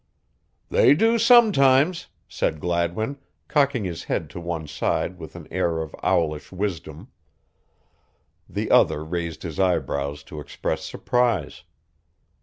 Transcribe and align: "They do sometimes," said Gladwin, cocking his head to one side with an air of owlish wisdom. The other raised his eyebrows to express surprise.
"They 0.71 0.95
do 0.95 1.19
sometimes," 1.19 2.07
said 2.27 2.59
Gladwin, 2.59 3.19
cocking 3.47 3.83
his 3.83 4.05
head 4.05 4.31
to 4.31 4.39
one 4.39 4.65
side 4.65 5.19
with 5.19 5.35
an 5.35 5.47
air 5.51 5.79
of 5.79 5.95
owlish 6.01 6.51
wisdom. 6.51 7.09
The 8.49 8.71
other 8.71 9.05
raised 9.05 9.43
his 9.43 9.59
eyebrows 9.59 10.23
to 10.23 10.39
express 10.39 10.83
surprise. 10.85 11.65